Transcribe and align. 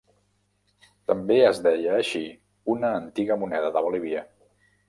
També 1.11 1.37
es 1.51 1.59
deia 1.67 1.93
així 1.97 2.23
una 2.77 2.93
antiga 3.03 3.41
moneda 3.45 3.73
de 3.77 3.89
Bolívia. 3.91 4.29